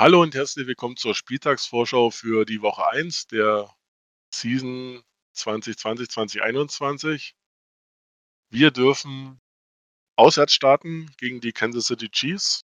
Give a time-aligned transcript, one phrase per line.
[0.00, 3.76] Hallo und herzlich willkommen zur Spieltagsvorschau für die Woche 1 der
[4.34, 5.04] Season
[5.36, 7.34] 2020-2021.
[8.48, 9.42] Wir dürfen
[10.16, 12.64] auswärts starten gegen die Kansas City Chiefs.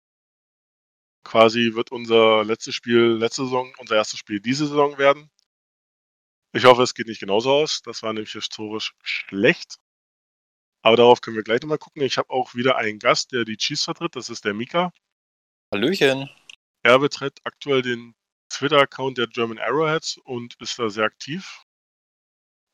[1.24, 5.28] Quasi wird unser letztes Spiel letzte Saison unser erstes Spiel diese Saison werden.
[6.52, 7.82] Ich hoffe, es geht nicht genauso aus.
[7.82, 9.80] Das war nämlich historisch schlecht.
[10.82, 12.02] Aber darauf können wir gleich nochmal gucken.
[12.02, 14.14] Ich habe auch wieder einen Gast, der die Chiefs vertritt.
[14.14, 14.92] Das ist der Mika.
[15.72, 16.30] Hallöchen.
[16.86, 18.14] Er betreibt aktuell den
[18.48, 21.64] Twitter-Account der German Arrowheads und ist da sehr aktiv.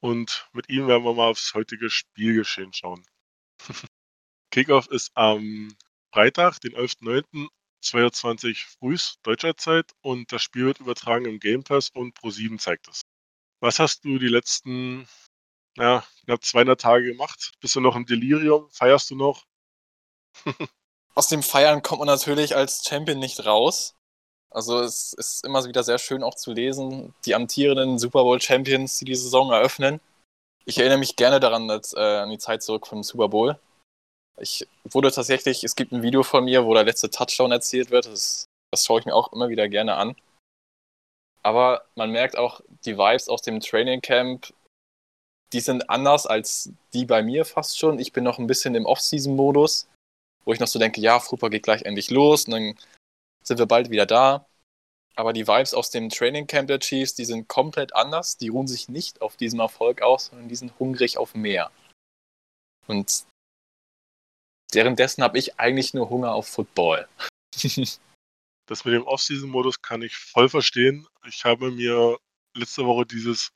[0.00, 3.06] Und mit ihm werden wir mal aufs heutige Spielgeschehen schauen.
[4.50, 5.74] Kickoff ist am
[6.12, 7.48] Freitag, den 11.09.
[7.80, 12.88] 22 frühs deutscher Zeit und das Spiel wird übertragen im Game Pass und Pro7 zeigt
[12.88, 13.00] es.
[13.60, 15.08] Was hast du die letzten
[15.78, 17.52] ja, knapp 200 Tage gemacht?
[17.60, 18.70] Bist du noch im Delirium?
[18.72, 19.46] Feierst du noch?
[21.14, 23.96] Aus dem Feiern kommt man natürlich als Champion nicht raus.
[24.54, 28.98] Also es ist immer wieder sehr schön auch zu lesen, die amtierenden Super Bowl Champions,
[28.98, 30.00] die die Saison eröffnen.
[30.64, 33.58] Ich erinnere mich gerne daran, dass, äh, an die Zeit zurück vom Super Bowl.
[34.38, 38.06] Ich wurde tatsächlich, es gibt ein Video von mir, wo der letzte Touchdown erzählt wird.
[38.06, 40.16] Das, das schaue ich mir auch immer wieder gerne an.
[41.42, 44.52] Aber man merkt auch die Vibes aus dem Training Camp,
[45.52, 47.98] die sind anders als die bei mir fast schon.
[47.98, 49.88] Ich bin noch ein bisschen im Off-Season-Modus,
[50.44, 52.74] wo ich noch so denke, ja, Fußball geht gleich endlich los und dann
[53.42, 54.46] sind wir bald wieder da.
[55.14, 58.38] Aber die Vibes aus dem Training Camp der Chiefs, die sind komplett anders.
[58.38, 61.70] Die ruhen sich nicht auf diesem Erfolg aus, sondern die sind hungrig auf mehr.
[62.86, 63.24] Und
[64.72, 67.06] währenddessen habe ich eigentlich nur Hunger auf Football.
[68.66, 71.06] das mit dem Off-Season-Modus kann ich voll verstehen.
[71.26, 72.18] Ich habe mir
[72.56, 73.52] letzte Woche dieses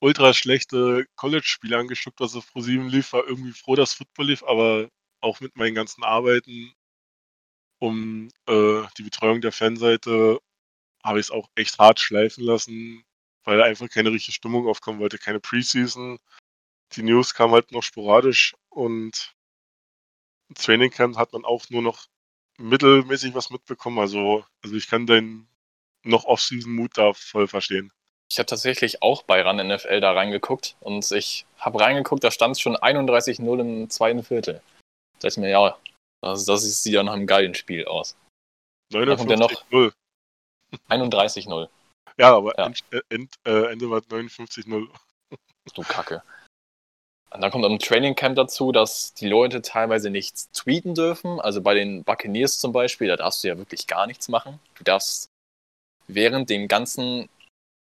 [0.00, 4.88] ultra schlechte College-Spiel angeschaut, was auf Pro7 lief, war irgendwie froh, dass Football lief, aber
[5.20, 6.72] auch mit meinen ganzen Arbeiten
[7.78, 10.38] um äh, die Betreuung der Fanseite
[11.04, 13.04] habe ich es auch echt hart schleifen lassen,
[13.44, 16.18] weil einfach keine richtige Stimmung aufkommen wollte, keine Preseason.
[16.92, 19.34] Die News kam halt noch sporadisch und
[20.48, 22.06] im Training Camp hat man auch nur noch
[22.58, 23.98] mittelmäßig was mitbekommen.
[23.98, 25.48] Also, also ich kann deinen
[26.02, 27.92] noch Off-Season-Mut da voll verstehen.
[28.30, 32.56] Ich habe tatsächlich auch bei RAN NFL da reingeguckt und ich habe reingeguckt, da stand
[32.56, 34.60] es schon 31-0 im zweiten Viertel.
[35.20, 35.78] Da ist mir, ja,
[36.22, 38.16] also das sieht ja nach einem geilen Spiel aus.
[38.92, 39.92] 59-0.
[40.88, 41.68] 31-0.
[42.18, 42.66] Ja, aber ja.
[42.66, 44.88] End, äh, End, äh, Ende war 59-0.
[45.74, 46.22] Du Kacke.
[47.30, 51.40] Und dann kommt am Training Camp dazu, dass die Leute teilweise nichts tweeten dürfen.
[51.40, 54.60] Also bei den Buccaneers zum Beispiel, da darfst du ja wirklich gar nichts machen.
[54.76, 55.28] Du darfst
[56.06, 57.28] während den ganzen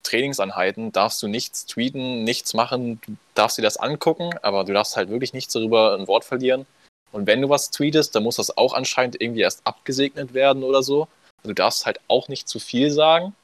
[0.02, 3.00] Trainingseinheiten darfst du nichts tweeten, nichts machen.
[3.02, 6.66] Du darfst dir das angucken, aber du darfst halt wirklich nichts darüber ein Wort verlieren.
[7.12, 10.82] Und wenn du was tweetest, dann muss das auch anscheinend irgendwie erst abgesegnet werden oder
[10.82, 11.08] so.
[11.42, 13.34] Du darfst halt auch nicht zu viel sagen.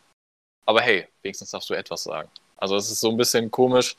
[0.67, 2.31] Aber hey, wenigstens darfst du etwas sagen.
[2.56, 3.97] Also es ist so ein bisschen komisch.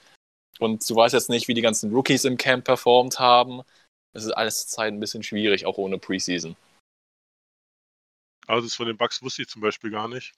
[0.60, 3.62] Und du weißt jetzt nicht, wie die ganzen Rookies im Camp performt haben.
[4.14, 6.56] Es ist alles zur Zeit ein bisschen schwierig, auch ohne Preseason.
[8.48, 10.34] Also das von den Bugs wusste ich zum Beispiel gar nicht.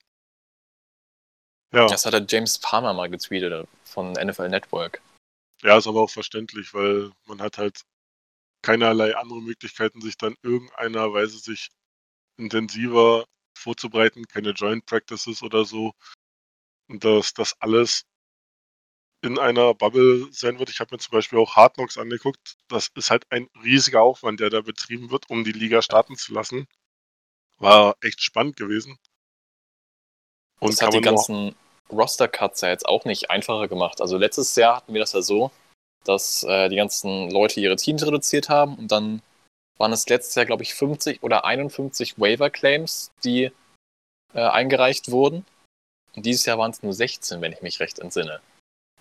[1.73, 1.87] Ja.
[1.87, 5.01] Das hat der James Palmer mal getweetet von NFL Network.
[5.61, 7.81] Ja, ist aber auch verständlich, weil man hat halt
[8.65, 11.69] keinerlei andere Möglichkeiten, sich dann irgendeiner Weise sich
[12.37, 15.93] intensiver vorzubereiten, keine Joint Practices oder so.
[16.87, 18.05] Und dass das alles
[19.21, 20.69] in einer Bubble sein wird.
[20.69, 22.57] Ich habe mir zum Beispiel auch Hard Knocks angeguckt.
[22.67, 26.33] Das ist halt ein riesiger Aufwand, der da betrieben wird, um die Liga starten zu
[26.33, 26.67] lassen.
[27.57, 28.97] War echt spannend gewesen.
[30.59, 31.55] Und das hat die ganzen
[31.91, 34.01] Roster-Cuts ja jetzt auch nicht einfacher gemacht.
[34.01, 35.51] Also letztes Jahr hatten wir das ja so,
[36.07, 39.21] dass äh, die ganzen Leute ihre Teams reduziert haben und dann
[39.77, 43.51] waren es letztes Jahr, glaube ich, 50 oder 51 Waiver-Claims, die
[44.33, 45.45] äh, eingereicht wurden.
[46.15, 48.41] Und dieses Jahr waren es nur 16, wenn ich mich recht entsinne.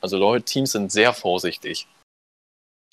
[0.00, 1.86] Also Leute, Teams sind sehr vorsichtig.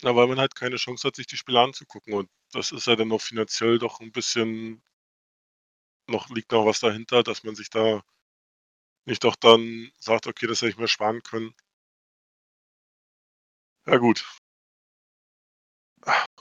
[0.04, 2.14] Na, weil man halt keine Chance hat, sich die Spiele anzugucken.
[2.14, 4.82] Und das ist ja dann noch finanziell doch ein bisschen,
[6.08, 8.02] noch liegt noch was dahinter, dass man sich da
[9.06, 11.54] nicht doch dann sagt, okay, das hätte ich mir sparen können.
[13.88, 14.24] Ja gut,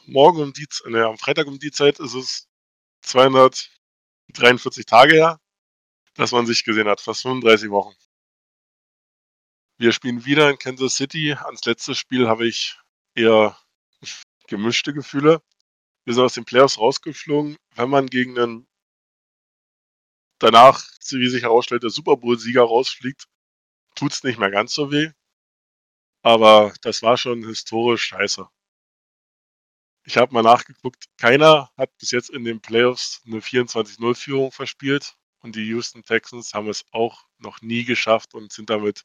[0.06, 2.48] morgen um die, ne, am Freitag um die Zeit ist es
[3.02, 5.40] 243 Tage her,
[6.14, 7.94] dass man sich gesehen hat, fast 35 Wochen.
[9.78, 11.32] Wir spielen wieder in Kansas City.
[11.32, 12.78] Ans letzte Spiel habe ich
[13.14, 13.58] eher
[14.46, 15.42] gemischte Gefühle.
[16.04, 17.56] Wir sind aus den Playoffs rausgeflogen.
[17.76, 18.68] Wenn man gegen einen
[20.38, 23.24] danach, wie sich herausstellt, der Super Bowl-Sieger rausfliegt,
[23.94, 25.10] tut es nicht mehr ganz so weh.
[26.22, 28.48] Aber das war schon historisch scheiße.
[30.04, 35.16] Ich habe mal nachgeguckt, keiner hat bis jetzt in den Playoffs eine 24-0-Führung verspielt.
[35.42, 39.04] Und die Houston Texans haben es auch noch nie geschafft und sind damit,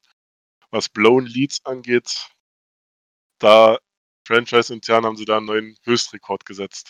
[0.69, 2.27] was Blown Leads angeht,
[3.39, 3.77] da
[4.27, 6.89] franchise-intern haben sie da einen neuen Höchstrekord gesetzt.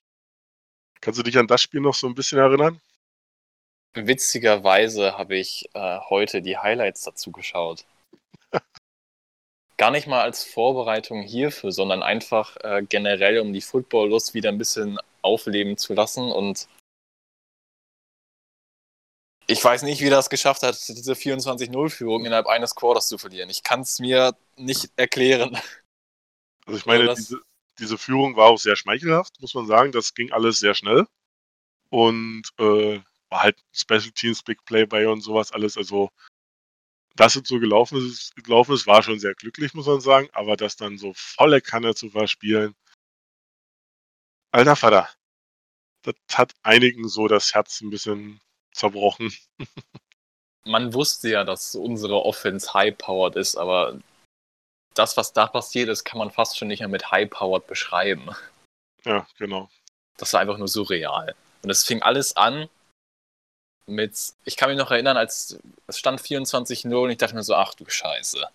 [1.01, 2.81] Kannst du dich an das Spiel noch so ein bisschen erinnern?
[3.93, 7.85] Witzigerweise habe ich äh, heute die Highlights dazu geschaut.
[9.77, 14.57] Gar nicht mal als Vorbereitung hierfür, sondern einfach äh, generell, um die Football-Lust wieder ein
[14.57, 16.31] bisschen aufleben zu lassen.
[16.31, 16.67] Und
[19.47, 23.49] ich weiß nicht, wie das geschafft hat, diese 24-0-Führung innerhalb eines Quarters zu verlieren.
[23.49, 25.59] Ich kann es mir nicht erklären.
[26.65, 27.41] Also ich meine, diese,
[27.77, 29.91] diese Führung war auch sehr schmeichelhaft, muss man sagen.
[29.91, 31.05] Das ging alles sehr schnell.
[31.89, 32.99] Und äh,
[33.29, 35.77] war halt Special Teams, Big Play bei und sowas alles.
[35.77, 36.09] Also,
[37.15, 40.29] dass es so gelaufen ist, gelaufen ist, war schon sehr glücklich, muss man sagen.
[40.33, 42.75] Aber das dann so volle Kanne zu verspielen,
[44.51, 45.09] alter Vater,
[46.03, 48.41] das hat einigen so das Herz ein bisschen
[48.73, 49.33] zerbrochen.
[50.67, 53.99] Man wusste ja, dass unsere Offense high-powered ist, aber
[54.95, 58.29] das, was da passiert ist, kann man fast schon nicht mehr mit high-powered beschreiben.
[59.03, 59.69] Ja, genau.
[60.17, 61.35] Das war einfach nur surreal.
[61.61, 62.67] Und es fing alles an
[63.87, 67.55] mit, ich kann mich noch erinnern, als es stand 24-0 und ich dachte mir so,
[67.55, 68.47] ach du Scheiße.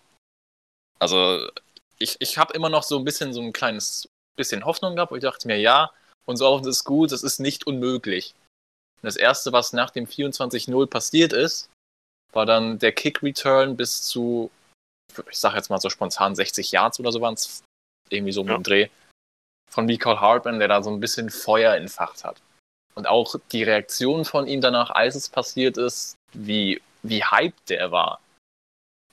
[0.99, 1.49] Also,
[1.97, 5.17] ich, ich habe immer noch so ein bisschen so ein kleines bisschen Hoffnung gehabt und
[5.17, 5.91] ich dachte mir, ja,
[6.25, 8.33] unser Offense ist gut, es ist nicht unmöglich.
[9.01, 11.69] Und das erste, was nach dem 24-0 passiert ist,
[12.33, 14.51] war dann der Kick-Return bis zu,
[15.29, 17.63] ich sag jetzt mal so spontan 60 Yards oder so waren es,
[18.09, 18.57] irgendwie so ja.
[18.57, 18.89] den Dreh,
[19.69, 22.41] von Michael Hartman, der da so ein bisschen Feuer entfacht hat.
[22.95, 27.91] Und auch die Reaktion von ihm danach, als es passiert ist, wie, wie hyped der
[27.91, 28.19] war.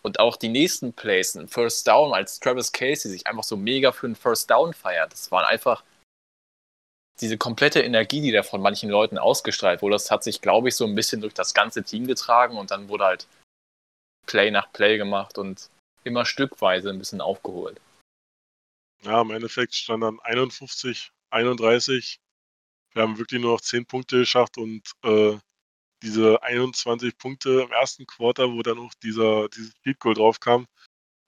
[0.02, 3.92] Und auch die nächsten Plays, ein First Down, als Travis Casey sich einfach so mega
[3.92, 5.12] für einen First Down feiert.
[5.12, 5.82] Das waren einfach
[7.20, 9.94] diese komplette Energie, die da von manchen Leuten ausgestrahlt wurde.
[9.94, 12.88] Das hat sich, glaube ich, so ein bisschen durch das ganze Team getragen und dann
[12.88, 13.26] wurde halt
[14.26, 15.68] Play nach Play gemacht und
[16.04, 17.80] immer stückweise ein bisschen aufgeholt.
[19.02, 22.18] Ja, im Endeffekt stand dann 51, 31
[22.98, 25.38] wir haben wirklich nur noch 10 Punkte geschafft und äh,
[26.02, 30.66] diese 21 Punkte im ersten Quarter, wo dann auch dieser, dieses Field Goal drauf kam,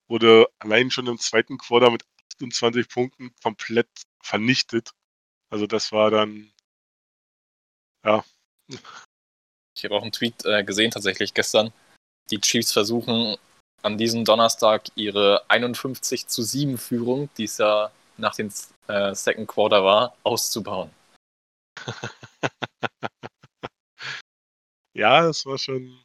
[0.09, 2.03] wurde allein schon im zweiten Quarter mit
[2.35, 3.87] 28 Punkten komplett
[4.21, 4.91] vernichtet.
[5.49, 6.51] Also das war dann,
[8.05, 8.25] ja.
[9.73, 11.71] Ich habe auch einen Tweet äh, gesehen tatsächlich gestern.
[12.31, 13.37] Die Chiefs versuchen
[13.81, 18.51] an diesem Donnerstag ihre 51 zu 7 Führung, die es ja nach dem
[18.89, 20.91] äh, Second Quarter war, auszubauen.
[24.93, 26.03] ja, das war schon.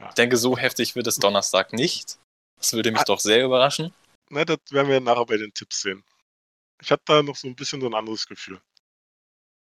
[0.00, 0.08] Ja.
[0.08, 2.18] Ich denke, so heftig wird es Donnerstag nicht.
[2.56, 3.04] Das würde mich ah.
[3.04, 3.94] doch sehr überraschen.
[4.30, 6.04] Na, das werden wir nachher bei den Tipps sehen.
[6.80, 8.60] Ich hatte da noch so ein bisschen so ein anderes Gefühl.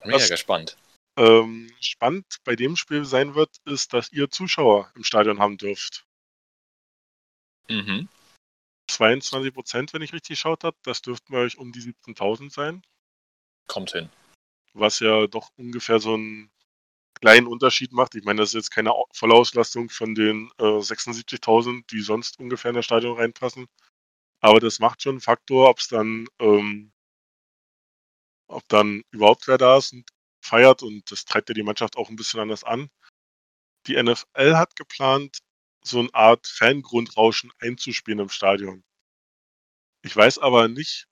[0.02, 0.78] Bin ja gespannt.
[1.18, 6.06] Ähm, spannend bei dem Spiel sein wird, ist, dass ihr Zuschauer im Stadion haben dürft.
[7.70, 8.08] Mhm.
[8.90, 10.78] 22 Prozent, wenn ich richtig geschaut habe.
[10.84, 12.82] Das dürften bei euch um die 17.000 sein.
[13.68, 14.10] Kommt hin
[14.80, 16.52] was ja doch ungefähr so einen
[17.22, 18.16] kleinen Unterschied macht.
[18.16, 22.76] Ich meine, das ist jetzt keine Vollauslastung von den äh, 76.000, die sonst ungefähr in
[22.76, 23.68] das Stadion reinpassen.
[24.42, 26.92] Aber das macht schon einen Faktor, ob es dann, ähm,
[28.48, 30.10] ob dann überhaupt wer da ist und
[30.42, 32.90] feiert und das treibt ja die Mannschaft auch ein bisschen anders an.
[33.88, 35.40] Die NFL hat geplant,
[35.84, 38.84] so eine Art Fangrundrauschen einzuspielen im Stadion.
[40.04, 41.08] Ich weiß aber nicht,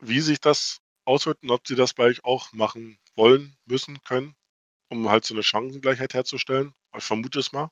[0.00, 4.34] wie sich das auswirken, ob sie das bei euch auch machen wollen, müssen, können,
[4.88, 6.74] um halt so eine Chancengleichheit herzustellen.
[6.96, 7.70] Ich vermute es mal.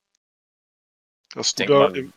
[1.30, 2.12] Dass du da mal,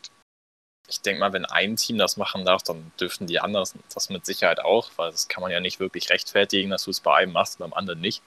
[0.87, 4.25] ich denke mal, wenn ein Team das machen darf, dann dürften die anderen das mit
[4.25, 7.31] Sicherheit auch, weil das kann man ja nicht wirklich rechtfertigen, dass du es bei einem
[7.31, 8.21] machst und beim anderen nicht.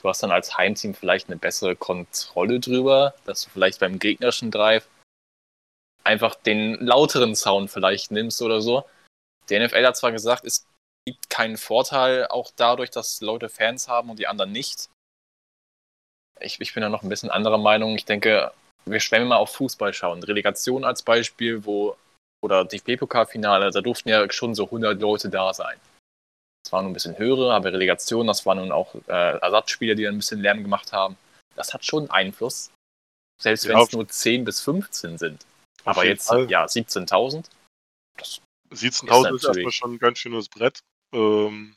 [0.00, 4.50] Du hast dann als Heimteam vielleicht eine bessere Kontrolle drüber, dass du vielleicht beim gegnerischen
[4.50, 4.88] Drive
[6.04, 8.84] einfach den lauteren Sound vielleicht nimmst oder so.
[9.50, 10.66] Der NFL hat zwar gesagt, es
[11.12, 14.90] gibt keinen Vorteil, auch dadurch, dass Leute Fans haben und die anderen nicht.
[16.40, 17.94] Ich, ich bin da noch ein bisschen anderer Meinung.
[17.96, 18.52] Ich denke,
[18.84, 20.22] wir schwemmen mal auf Fußball schauen.
[20.22, 21.96] Relegation als Beispiel, wo,
[22.42, 25.78] oder DFB-Pokalfinale, da durften ja schon so 100 Leute da sein.
[26.62, 30.06] Das waren nur ein bisschen höhere, aber Relegation, das waren nun auch äh, Ersatzspieler, die
[30.06, 31.16] ein bisschen Lärm gemacht haben.
[31.54, 32.70] Das hat schon Einfluss.
[33.40, 35.46] Selbst ja, wenn es nur 10 bis 15 sind.
[35.84, 36.50] Aber jetzt, Fall.
[36.50, 37.46] ja, 17.000.
[38.70, 40.80] 17.000 ist, ist erstmal schon ein ganz schönes Brett.
[41.12, 41.76] Ähm,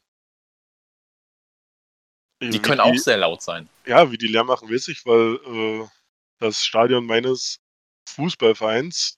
[2.41, 3.69] die können die, auch sehr laut sein.
[3.85, 5.88] Ja, wie die leer machen, weiß ich, weil äh,
[6.39, 7.59] das Stadion meines
[8.09, 9.17] Fußballvereins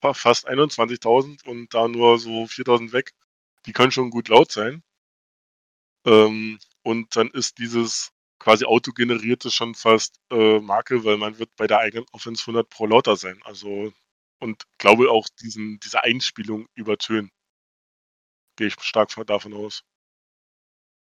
[0.00, 3.12] war fast 21.000 und da nur so 4.000 weg.
[3.66, 4.82] Die können schon gut laut sein.
[6.06, 11.66] Ähm, und dann ist dieses quasi autogenerierte schon fast äh, Marke, weil man wird bei
[11.66, 13.40] der eigenen Offense 100 pro lauter sein.
[13.44, 13.92] Also
[14.38, 17.30] und glaube auch diesen, diese Einspielung übertönen.
[18.56, 19.82] Gehe ich stark davon aus.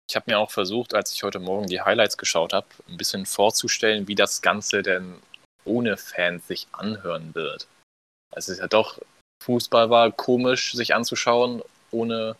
[0.08, 3.26] Ich habe mir auch versucht, als ich heute Morgen die Highlights geschaut habe, ein bisschen
[3.26, 5.20] vorzustellen, wie das Ganze denn
[5.64, 7.68] ohne Fans sich anhören wird.
[8.34, 8.98] Es ist ja doch,
[9.42, 12.36] Fußball war komisch sich anzuschauen, ohne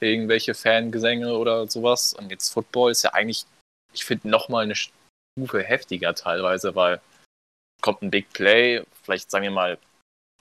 [0.00, 2.12] irgendwelche Fangesänge oder sowas.
[2.12, 3.46] Und jetzt Football ist ja eigentlich,
[3.92, 7.00] ich finde, nochmal eine Stufe heftiger teilweise, weil
[7.80, 9.78] kommt ein Big Play, vielleicht sagen wir mal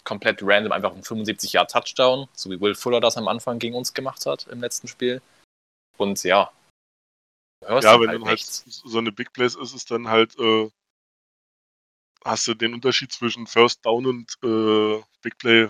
[0.03, 3.75] komplett random einfach ein 75 Jahr Touchdown, so wie Will Fuller das am Anfang gegen
[3.75, 5.21] uns gemacht hat im letzten Spiel.
[5.97, 6.51] Und ja,
[7.65, 10.69] hörst ja, wenn halt dann halt so eine Big Place ist, ist dann halt, äh,
[12.23, 15.69] hast du den Unterschied zwischen First Down und äh, Big Play.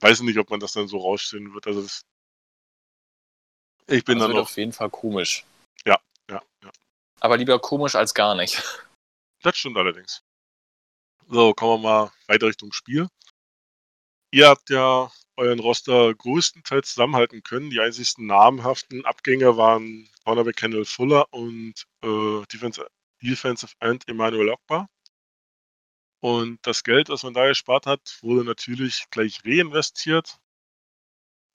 [0.00, 1.66] Weiß nicht, ob man das dann so rausstehen wird.
[1.66, 2.02] Also das,
[3.86, 5.44] ich bin das dann wird auf jeden Fall komisch.
[5.84, 5.98] Ja,
[6.30, 6.70] ja, ja.
[7.20, 8.62] Aber lieber komisch als gar nicht.
[9.42, 10.22] Das stimmt allerdings.
[11.28, 13.08] So, kommen wir mal weiter Richtung Spiel.
[14.32, 17.70] Ihr habt ja euren Roster größtenteils zusammenhalten können.
[17.70, 22.88] Die einzigsten namhaften Abgänger waren Cornerback Kendall Fuller und äh, Defensive,
[23.22, 24.88] Defensive End Emmanuel Ogba.
[26.20, 30.38] Und das Geld, das man da gespart hat, wurde natürlich gleich reinvestiert.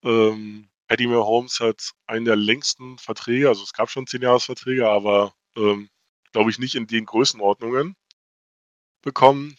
[0.04, 5.34] Ähm, Eddie Mahomes hat einen der längsten Verträge, also es gab schon 10 Jahresverträge, aber
[5.56, 5.90] ähm,
[6.32, 7.96] glaube ich nicht in den Größenordnungen
[9.02, 9.58] bekommen.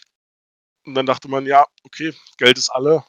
[0.87, 3.05] Und dann dachte man, ja, okay, Geld ist alle,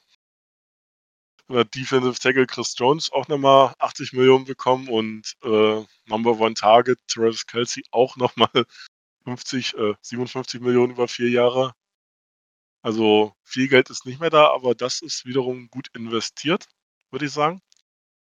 [1.50, 7.00] oder Defensive Tackle Chris Jones auch nochmal 80 Millionen bekommen und äh, Number One Target
[7.08, 8.66] Travis Kelsey auch nochmal
[9.26, 11.74] 50, äh, 57 Millionen über vier Jahre.
[12.82, 16.68] Also viel Geld ist nicht mehr da, aber das ist wiederum gut investiert,
[17.12, 17.62] würde ich sagen.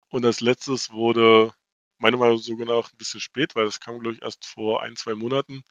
[0.10, 1.54] Und als letztes wurde,
[1.98, 4.82] meiner Meinung nach sogar noch ein bisschen spät, weil das kam, glaube ich, erst vor
[4.84, 5.64] ein, zwei Monaten,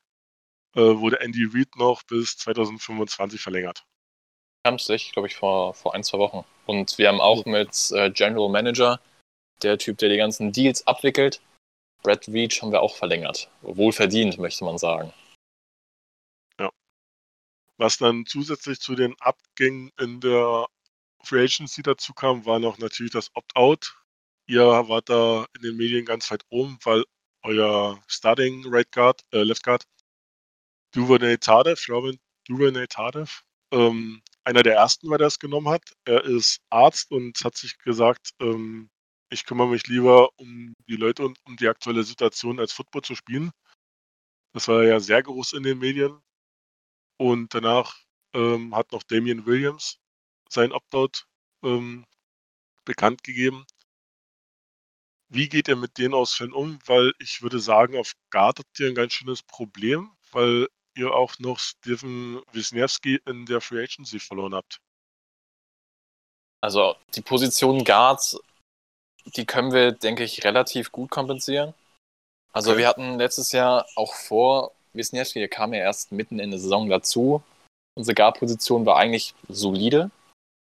[0.81, 3.85] wurde Andy Reid noch bis 2025 verlängert.
[4.65, 6.45] Es sich, glaube ich, vor, vor ein, zwei Wochen.
[6.67, 8.99] Und wir haben auch mit äh, General Manager,
[9.63, 11.41] der Typ, der die ganzen Deals abwickelt,
[12.05, 13.51] Brad Reach haben wir auch verlängert.
[13.63, 15.13] Wohlverdient, möchte man sagen.
[16.61, 16.71] Ja.
[17.79, 20.67] Was dann zusätzlich zu den Abgängen in der
[21.23, 23.97] Free Agency dazu kam, war noch natürlich das Opt-out.
[24.47, 27.05] Ihr wart da in den Medien ganz weit oben, weil
[27.43, 29.85] euer Starting Right Guard, äh, Left Guard,
[30.95, 35.83] Duvernay Tardef, Robin Duvernay Tardef, ähm, einer der ersten war, der es genommen hat.
[36.05, 38.91] Er ist Arzt und hat sich gesagt, ähm,
[39.31, 43.17] ich kümmere mich lieber um die Leute und um die aktuelle Situation, als Football zu
[43.17, 43.51] spielen.
[44.53, 46.21] Das war ja sehr groß in den Medien.
[47.19, 47.99] Und danach
[48.33, 49.99] ähm, hat noch Damian Williams
[50.49, 51.27] sein Opt-out
[51.65, 52.05] ähm,
[52.85, 53.67] bekannt gegeben.
[55.29, 56.79] Wie geht er mit den Ausfällen um?
[56.87, 61.39] Weil ich würde sagen, auf Guard habt ihr ein ganz schönes Problem, weil ihr auch
[61.39, 64.79] noch Steven Wisniewski in der Free Agency verloren habt.
[66.61, 68.41] Also die Position Guards,
[69.37, 71.75] die können wir, denke ich, relativ gut kompensieren.
[72.53, 72.81] Also okay.
[72.81, 76.89] wir hatten letztes Jahr auch vor Wisniewski, der kam ja erst mitten in der Saison
[76.89, 77.43] dazu.
[77.97, 80.11] Unsere Guard-Position war eigentlich solide.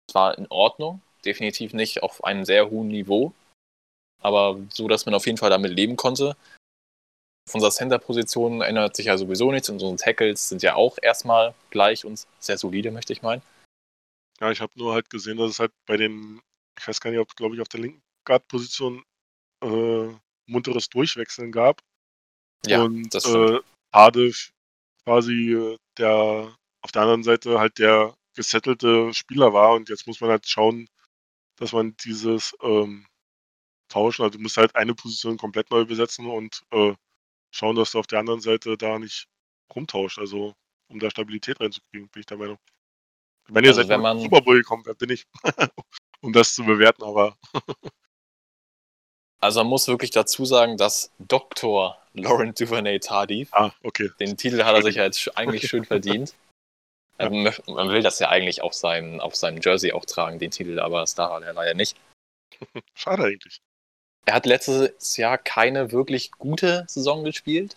[0.08, 1.00] Es war in Ordnung.
[1.24, 3.32] Definitiv nicht auf einem sehr hohen Niveau.
[4.20, 6.36] Aber so, dass man auf jeden Fall damit leben konnte.
[7.48, 9.70] Auf unserer Center-Position ändert sich ja sowieso nichts.
[9.70, 13.40] Unsere Tackles sind ja auch erstmal gleich und sehr solide, möchte ich meinen.
[14.38, 16.42] Ja, ich habe nur halt gesehen, dass es halt bei den,
[16.78, 19.02] ich weiß gar nicht, ob glaube ich auf der linken Guard-Position
[19.64, 20.08] äh,
[20.44, 21.80] munteres Durchwechseln gab.
[22.66, 23.60] Ja, und das äh,
[25.04, 30.20] quasi äh, der auf der anderen Seite halt der gesettelte Spieler war und jetzt muss
[30.20, 30.86] man halt schauen,
[31.56, 33.06] dass man dieses ähm,
[33.88, 36.92] tauschen, also du musst halt eine Position komplett neu besetzen und äh,
[37.58, 39.28] schauen, dass du auf der anderen Seite da nicht
[39.74, 40.18] rumtauscht.
[40.18, 40.54] Also,
[40.88, 42.58] um da Stabilität reinzukriegen, bin ich der Meinung.
[43.48, 45.26] Wenn ihr also seid wenn man Super Bowl gekommen, wer bin ich?
[46.20, 47.36] um das zu bewerten, aber.
[49.40, 51.98] also, man muss wirklich dazu sagen, dass Dr.
[52.14, 54.10] Laurent Duvernay Tardif, ah, okay.
[54.20, 56.34] den Titel hat er sich ja jetzt eigentlich schön verdient.
[57.18, 57.26] ja.
[57.26, 60.78] Ähm, man will das ja eigentlich auf seinem, auf seinem Jersey auch tragen, den Titel,
[60.78, 61.96] aber das darf er leider nicht.
[62.94, 63.60] Schade eigentlich.
[64.26, 67.76] Er hat letztes Jahr keine wirklich gute Saison gespielt.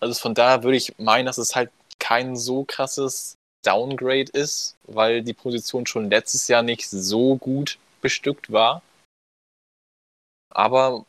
[0.00, 5.22] Also von daher würde ich meinen, dass es halt kein so krasses Downgrade ist, weil
[5.22, 8.82] die Position schon letztes Jahr nicht so gut bestückt war.
[10.50, 11.06] Aber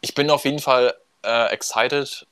[0.00, 2.26] ich bin auf jeden Fall äh, excited,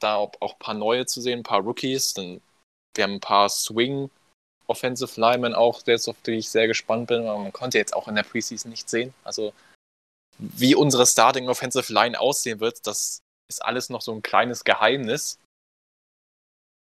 [0.00, 2.14] da auch ein paar neue zu sehen, ein paar Rookies.
[2.14, 2.40] Denn
[2.94, 4.10] wir haben ein paar Swing
[4.68, 7.24] Offensive Linemen auch, auf die ich sehr gespannt bin.
[7.24, 9.12] Man konnte jetzt auch in der Preseason nicht sehen.
[9.24, 9.52] Also
[10.40, 15.38] wie unsere Starting Offensive Line aussehen wird, das ist alles noch so ein kleines Geheimnis.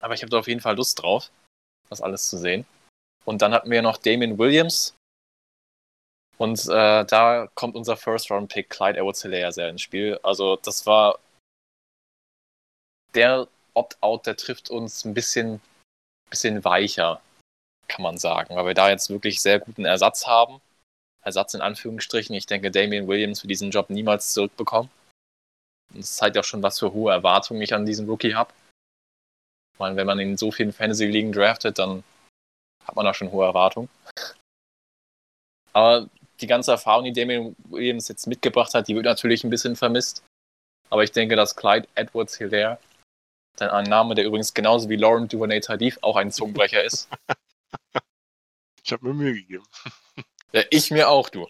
[0.01, 1.31] Aber ich habe da auf jeden Fall Lust drauf,
[1.89, 2.67] das alles zu sehen.
[3.25, 4.95] Und dann hatten wir noch Damien Williams.
[6.39, 10.19] Und äh, da kommt unser First-Round-Pick Clyde Edwards-Hilaire sehr ins Spiel.
[10.23, 11.19] Also das war
[13.15, 15.61] der Opt-out, der trifft uns ein bisschen,
[16.31, 17.21] bisschen weicher,
[17.87, 20.61] kann man sagen, weil wir da jetzt wirklich sehr guten Ersatz haben.
[21.23, 22.35] Ersatz in Anführungsstrichen.
[22.35, 24.91] Ich denke, Damien Williams für diesen Job niemals zurückbekommen.
[25.93, 28.53] Und das zeigt auch schon, was für hohe Erwartungen ich an diesen Rookie habe.
[29.75, 32.05] Ich meine, wenn man in so vielen Fantasy-Ligen draftet, dann
[32.85, 33.89] hat man da schon hohe Erwartungen.
[35.73, 36.09] Aber
[36.41, 40.23] die ganze Erfahrung, die Damien Williams jetzt mitgebracht hat, die wird natürlich ein bisschen vermisst.
[40.91, 42.79] Aber ich denke, dass Clyde Edwards Hilaire,
[43.59, 47.09] ein Name, der übrigens genauso wie Lauren Duvernay Tardif auch ein Zungenbrecher ist.
[48.85, 49.65] Ich habe mir Mühe gegeben.
[50.53, 51.49] Ja, ich mir auch, du.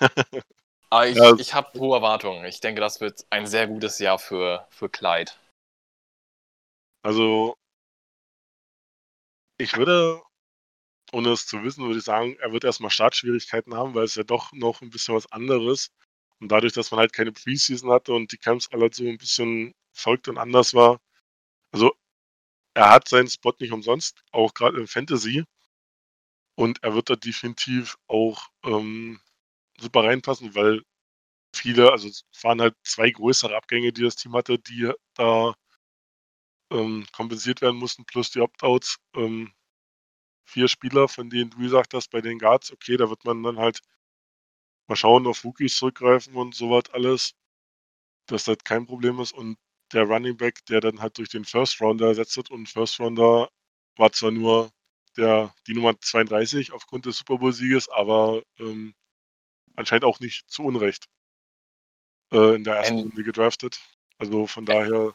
[0.90, 1.34] Aber ich, ja.
[1.38, 2.44] ich habe hohe Erwartungen.
[2.44, 5.32] Ich denke, das wird ein sehr gutes Jahr für, für Clyde.
[7.02, 7.56] Also,
[9.58, 10.22] ich würde,
[11.12, 14.22] ohne es zu wissen, würde ich sagen, er wird erstmal Startschwierigkeiten haben, weil es ja
[14.22, 15.90] doch noch ein bisschen was anderes.
[16.40, 19.74] Und dadurch, dass man halt keine Preseason hatte und die Camps alle so ein bisschen
[19.92, 21.00] verrückt und anders war.
[21.72, 21.92] Also,
[22.74, 25.44] er hat seinen Spot nicht umsonst, auch gerade im Fantasy.
[26.56, 29.20] Und er wird da definitiv auch ähm,
[29.78, 30.82] super reinpassen, weil
[31.54, 35.54] viele, also es waren halt zwei größere Abgänge, die das Team hatte, die da
[36.70, 38.98] ähm, kompensiert werden mussten, plus die Opt-outs.
[39.16, 39.52] Ähm,
[40.46, 43.58] vier Spieler, von denen du gesagt hast, bei den Guards, okay, da wird man dann
[43.58, 43.80] halt
[44.88, 47.34] mal schauen, auf Rookies zurückgreifen und sowas alles,
[48.26, 49.32] dass das kein Problem ist.
[49.32, 49.58] Und
[49.92, 53.50] der Running Back, der dann halt durch den First Rounder ersetzt wird und First Rounder
[53.96, 54.72] war zwar nur
[55.16, 58.94] der, die Nummer 32 aufgrund des Super Bowl-Sieges, aber ähm,
[59.76, 61.06] anscheinend auch nicht zu Unrecht
[62.32, 63.80] äh, in der ersten Andy, Runde gedraftet.
[64.18, 65.14] Also von daher.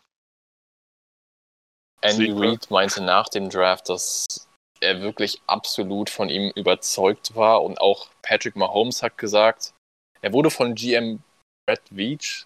[2.02, 4.48] Andy Reid meinte nach dem Draft, dass
[4.80, 9.74] er wirklich absolut von ihm überzeugt war und auch Patrick Mahomes hat gesagt,
[10.22, 11.22] er wurde von GM
[11.66, 12.46] Brad Veach,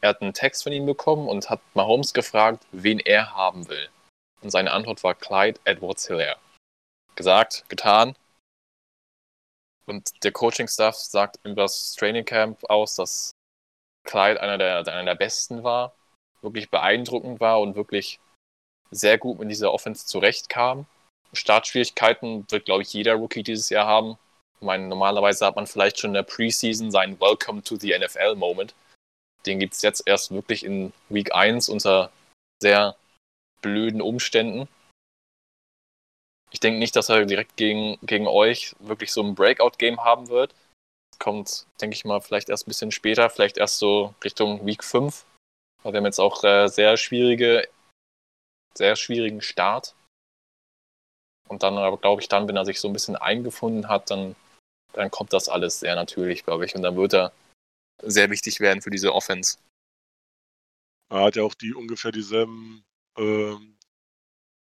[0.00, 3.90] er hat einen Text von ihm bekommen und hat Mahomes gefragt, wen er haben will.
[4.40, 6.38] Und seine Antwort war Clyde Edwards Hilaire
[7.16, 8.14] gesagt, getan.
[9.86, 13.32] Und der Coaching-Staff sagt über das Training Camp aus, dass
[14.04, 15.94] Clyde einer der, einer der besten war,
[16.42, 18.20] wirklich beeindruckend war und wirklich
[18.90, 20.86] sehr gut mit dieser Offense zurechtkam.
[21.32, 24.18] Startschwierigkeiten wird, glaube ich, jeder Rookie dieses Jahr haben.
[24.60, 28.74] Ich meine, normalerweise hat man vielleicht schon in der Preseason seinen Welcome to the NFL-Moment.
[29.44, 32.10] Den gibt es jetzt erst wirklich in Week 1 unter
[32.60, 32.96] sehr
[33.60, 34.68] blöden Umständen.
[36.56, 40.54] Ich denke nicht, dass er direkt gegen, gegen euch wirklich so ein Breakout-Game haben wird.
[41.18, 45.26] Kommt, denke ich mal, vielleicht erst ein bisschen später, vielleicht erst so Richtung Week 5.
[45.82, 47.68] Weil wir haben jetzt auch äh, sehr schwierige,
[48.74, 49.94] sehr schwierigen Start.
[51.46, 54.34] Und dann aber glaube ich, dann, wenn er sich so ein bisschen eingefunden hat, dann,
[54.94, 56.74] dann kommt das alles sehr natürlich, glaube ich.
[56.74, 57.32] Und dann wird er
[58.00, 59.58] sehr wichtig werden für diese Offense.
[61.10, 62.82] Er hat ja auch die ungefähr dieselben
[63.18, 63.75] ähm,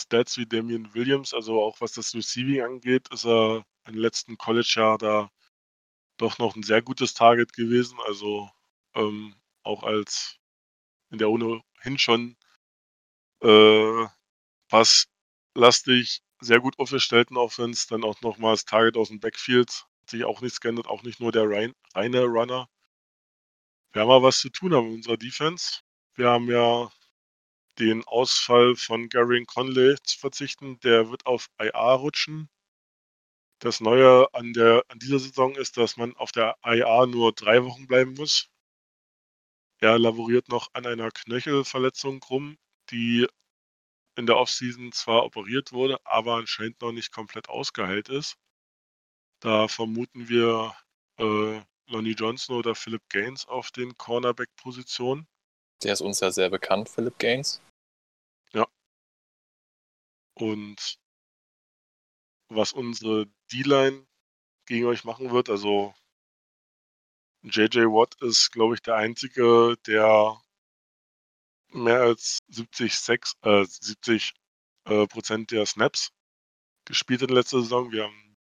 [0.03, 4.99] Stats wie Damian Williams, also auch was das Receiving angeht, ist er im letzten College-Jahr
[4.99, 5.31] da
[6.19, 7.99] doch noch ein sehr gutes Target gewesen.
[8.07, 8.51] Also
[8.95, 10.39] ähm, auch als
[11.11, 12.37] in der ohnehin schon
[13.43, 14.07] äh,
[14.69, 19.71] passlastig sehr gut aufgestellten Offense, dann auch nochmal das Target aus dem Backfield,
[20.03, 22.69] hat sich auch nichts geändert, auch nicht nur der rein, reine Runner.
[23.93, 25.81] Wir haben aber was zu tun haben in unserer Defense.
[26.15, 26.91] Wir haben ja
[27.79, 30.79] den Ausfall von Gary Conley zu verzichten.
[30.81, 32.49] Der wird auf IA rutschen.
[33.59, 37.63] Das Neue an, der, an dieser Saison ist, dass man auf der IA nur drei
[37.65, 38.49] Wochen bleiben muss.
[39.81, 42.59] Er laboriert noch an einer Knöchelverletzung rum,
[42.91, 43.27] die
[44.17, 48.37] in der Offseason zwar operiert wurde, aber anscheinend noch nicht komplett ausgeheilt ist.
[49.41, 50.77] Da vermuten wir
[51.19, 55.27] äh, Lonnie Johnson oder Philip Gaines auf den Cornerback-Positionen.
[55.83, 57.61] Der ist uns ja sehr bekannt, Philip Gaines.
[60.39, 60.99] Und
[62.49, 64.07] was unsere D-Line
[64.67, 65.95] gegen euch machen wird, also
[67.43, 70.41] JJ Watt ist, glaube ich, der Einzige, der
[71.69, 74.35] mehr als 70, 6, äh, 70
[74.85, 76.11] äh, Prozent der Snaps
[76.85, 77.91] gespielt hat in letzter Saison.
[77.93, 78.37] Wir haben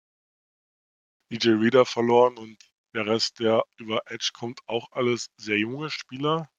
[1.31, 2.57] DJ Reader verloren und
[2.95, 6.51] der Rest, der über Edge kommt, auch alles sehr junge Spieler,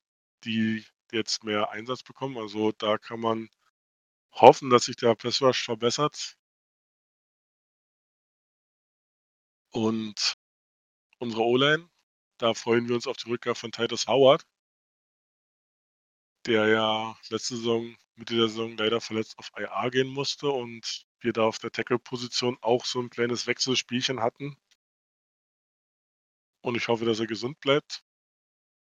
[0.46, 2.38] die jetzt mehr Einsatz bekommen.
[2.38, 3.50] Also da kann man
[4.34, 6.38] hoffen, dass sich der Pass Rush verbessert.
[9.72, 10.36] Und
[11.20, 11.90] unsere O-Line,
[12.40, 14.46] da freuen wir uns auf die Rückkehr von Titus Howard.
[16.46, 21.34] der ja letzte Saison, Mitte der Saison leider verletzt auf IA gehen musste und wir
[21.34, 24.56] da auf der Tackle-Position auch so ein kleines Wechselspielchen hatten.
[26.62, 28.04] Und ich hoffe, dass er gesund bleibt.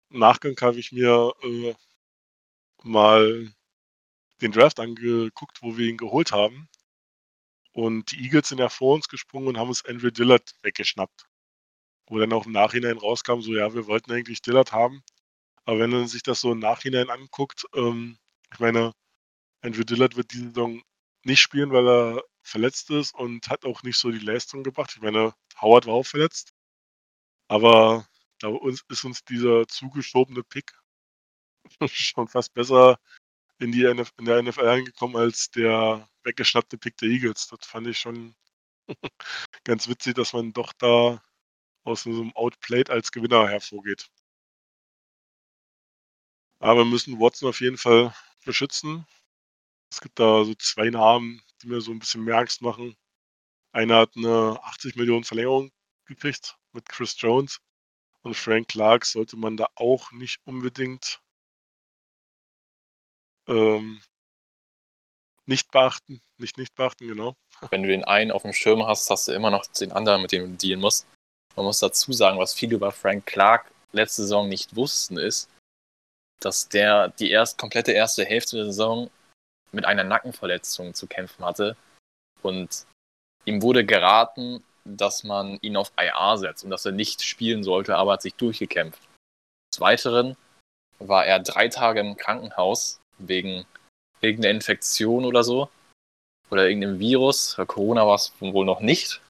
[0.09, 1.73] Nachgang habe ich mir äh,
[2.83, 3.51] mal
[4.41, 6.69] den Draft angeguckt, wo wir ihn geholt haben.
[7.73, 11.25] Und die Eagles sind ja vor uns gesprungen und haben uns Andrew Dillard weggeschnappt.
[12.07, 15.03] Wo dann auch im Nachhinein rauskam, so ja, wir wollten eigentlich Dillard haben.
[15.65, 18.17] Aber wenn man sich das so im Nachhinein anguckt, ähm,
[18.53, 18.93] ich meine,
[19.61, 20.81] Andrew Dillard wird diese Saison
[21.23, 24.93] nicht spielen, weil er verletzt ist und hat auch nicht so die Leistung gebracht.
[24.95, 26.53] Ich meine, Howard war auch verletzt.
[27.47, 28.07] Aber
[28.45, 30.73] da ist uns dieser zugeschobene Pick
[31.89, 32.99] schon fast besser
[33.59, 37.47] in, die NF in der NFL angekommen als der weggeschnappte Pick der Eagles.
[37.47, 38.35] Das fand ich schon
[39.63, 41.23] ganz witzig, dass man doch da
[41.83, 44.09] aus so einem Outplayed als Gewinner hervorgeht.
[46.59, 49.05] Aber wir müssen Watson auf jeden Fall beschützen.
[49.91, 52.95] Es gibt da so zwei Namen, die mir so ein bisschen mehr Angst machen.
[53.71, 55.71] Einer hat eine 80 Millionen Verlängerung
[56.05, 57.59] gekriegt mit Chris Jones.
[58.25, 61.21] Und Frank Clark sollte man da auch nicht unbedingt
[63.47, 64.01] ähm,
[65.45, 66.23] nicht beachten.
[66.37, 67.35] Nicht nicht beachten, genau.
[67.69, 70.31] Wenn du den einen auf dem Schirm hast, hast du immer noch den anderen, mit
[70.31, 71.05] dem du dealen musst.
[71.55, 75.47] Man muss dazu sagen, was viele über Frank Clark letzte Saison nicht wussten, ist,
[76.39, 79.11] dass der die erst komplette erste Hälfte der Saison
[79.71, 81.77] mit einer Nackenverletzung zu kämpfen hatte.
[82.41, 82.87] Und
[83.45, 87.97] ihm wurde geraten, dass man ihn auf IR setzt und dass er nicht spielen sollte,
[87.97, 89.01] aber hat sich durchgekämpft.
[89.73, 90.37] Des Weiteren
[90.99, 93.65] war er drei Tage im Krankenhaus wegen
[94.21, 95.69] irgendeiner Infektion oder so.
[96.51, 97.57] Oder irgendeinem Virus.
[97.67, 99.21] Corona war es wohl noch nicht.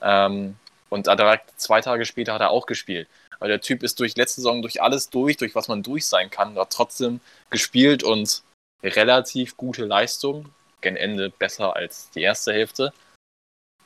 [0.00, 0.56] Ähm,
[0.88, 3.08] und direkt zwei Tage später hat er auch gespielt.
[3.38, 6.30] Weil der Typ ist durch letzte Saison durch alles durch, durch was man durch sein
[6.30, 8.42] kann, hat trotzdem gespielt und
[8.82, 10.54] relativ gute Leistung.
[10.80, 12.92] Gen Ende besser als die erste Hälfte.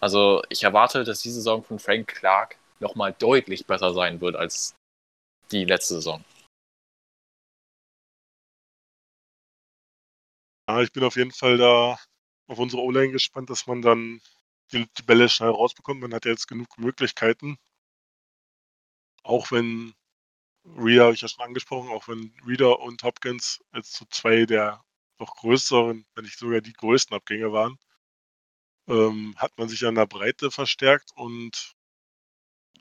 [0.00, 4.74] Also ich erwarte, dass diese Saison von Frank Clark nochmal deutlich besser sein wird als
[5.50, 6.24] die letzte Saison.
[10.68, 11.96] Ja, ich bin auf jeden Fall da
[12.48, 14.20] auf unsere O-Line gespannt, dass man dann
[14.72, 16.00] die, die Bälle schnell rausbekommt.
[16.00, 17.56] Man hat ja jetzt genug Möglichkeiten.
[19.22, 19.94] Auch wenn
[20.64, 24.82] Reader, habe ich ja schon angesprochen, auch wenn Reader und Hopkins jetzt so zwei der
[25.18, 27.78] noch größeren, wenn nicht sogar die größten Abgänge waren,
[28.88, 31.74] ähm, hat man sich an der Breite verstärkt und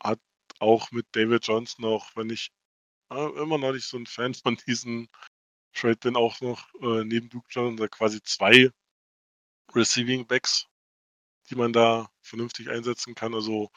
[0.02, 0.20] hat
[0.60, 2.52] auch mit David Johnson, auch wenn ich
[3.12, 5.10] äh, immer noch nicht so ein Fan von diesen
[5.74, 8.72] Trade bin, auch noch äh, neben Duke Johnson quasi zwei
[9.74, 10.68] Receiving Backs,
[11.50, 13.34] die man da vernünftig einsetzen kann.
[13.34, 13.70] Also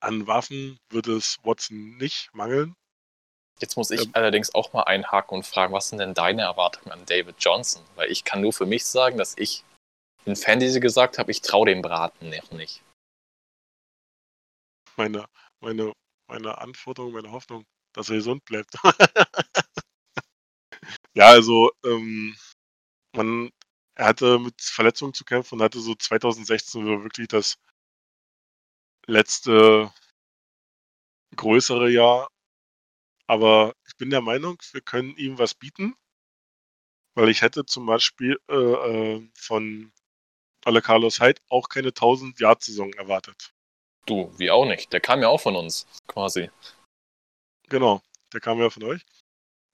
[0.00, 2.76] an Waffen wird es Watson nicht mangeln.
[3.58, 6.92] Jetzt muss ich ähm, allerdings auch mal einhaken und fragen, was sind denn deine Erwartungen
[6.92, 7.82] an David Johnson?
[7.94, 9.64] Weil ich kann nur für mich sagen, dass ich
[10.26, 12.82] in Fantasy gesagt habe, ich traue dem Braten noch nicht.
[14.96, 15.26] Meine,
[15.60, 15.92] meine,
[16.26, 18.74] meine Anforderung, meine Hoffnung, dass er gesund bleibt.
[21.14, 22.36] ja, also ähm,
[23.12, 23.50] man,
[23.94, 27.56] er hatte mit Verletzungen zu kämpfen und hatte so 2016 so wirklich das
[29.06, 29.92] letzte
[31.36, 32.28] größere Jahr.
[33.28, 35.94] Aber ich bin der Meinung, wir können ihm was bieten.
[37.14, 39.92] Weil ich hätte zum Beispiel äh, äh, von
[40.66, 43.54] Alle Carlos Hyde auch keine 1000 Yard Saison erwartet.
[44.04, 44.92] Du, wie auch nicht.
[44.92, 46.50] Der kam ja auch von uns, quasi.
[47.68, 48.02] Genau,
[48.32, 49.06] der kam ja von euch.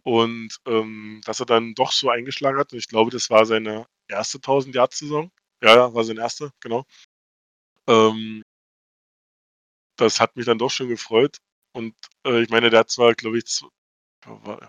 [0.03, 3.87] Und ähm, dass er dann doch so eingeschlagen hat, und ich glaube, das war seine
[4.07, 5.31] erste 1000 Yard Saison.
[5.63, 6.85] Ja, ja, war seine erste, genau.
[7.87, 8.43] Ähm,
[9.97, 11.39] das hat mich dann doch schon gefreut.
[11.75, 11.95] Und
[12.27, 13.63] äh, ich meine, der hat zwar, glaube ich,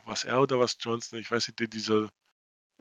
[0.06, 2.10] was er oder was Johnson, ich weiß nicht, diese,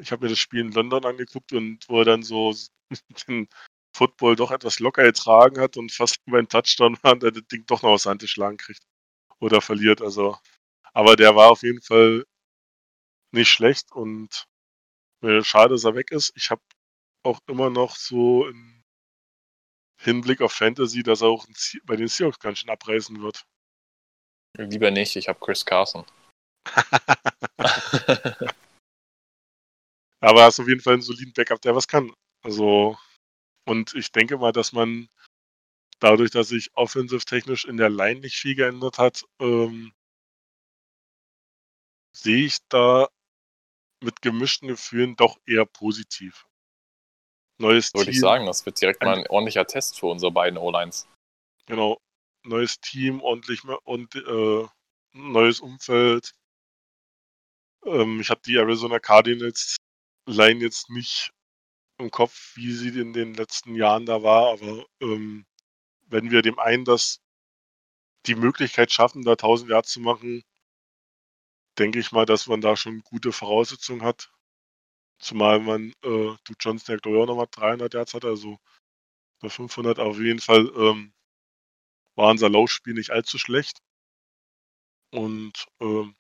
[0.03, 2.55] ich habe mir das Spiel in London angeguckt und wo er dann so
[3.29, 3.49] den
[3.97, 7.65] Football doch etwas locker getragen hat und fast beim Touchdown war und er das Ding
[7.67, 8.83] doch noch aus der Hand geschlagen kriegt
[9.39, 10.03] oder verliert.
[10.03, 10.37] Also,
[10.93, 12.25] aber der war auf jeden Fall
[13.33, 14.47] nicht schlecht und
[15.23, 16.33] äh, schade, dass er weg ist.
[16.37, 16.63] Ich habe
[17.23, 18.83] auch immer noch so im
[20.01, 21.47] Hinblick auf Fantasy, dass er auch
[21.85, 23.45] bei den Seahawks ganz schön abreißen wird.
[24.59, 26.05] Lieber nicht, ich habe Chris Carson.
[30.23, 32.13] Aber er ist auf jeden Fall einen soliden Backup, der was kann.
[32.43, 32.97] Also,
[33.67, 35.09] und ich denke mal, dass man
[35.99, 39.93] dadurch, dass sich offensiv technisch in der Line nicht viel geändert hat, ähm,
[42.13, 43.09] sehe ich da
[44.01, 46.47] mit gemischten Gefühlen doch eher positiv.
[47.59, 48.15] Neues Würde Team.
[48.15, 51.09] ich sagen, das wird direkt mal ein ordentlicher Test für unsere beiden O-Lines.
[51.67, 52.01] Genau.
[52.45, 54.67] Neues Team, ordentlich und äh,
[55.13, 56.33] neues Umfeld.
[57.85, 59.77] Ähm, ich habe die Arizona Cardinals
[60.27, 61.33] Line jetzt nicht
[61.99, 65.47] im Kopf, wie sie in den letzten Jahren da war, aber ähm,
[66.09, 67.21] wenn wir dem einen das
[68.27, 70.43] die Möglichkeit schaffen, da 1000 Yards zu machen,
[71.79, 74.31] denke ich mal, dass man da schon gute Voraussetzungen hat.
[75.19, 78.59] Zumal man, äh, du Johnson ja glaube ich auch nochmal 300 Yards hat, also
[79.41, 81.15] bei 500 auf jeden Fall ähm,
[82.17, 83.81] war unser Laufspiel nicht allzu schlecht.
[85.11, 86.15] Und ähm,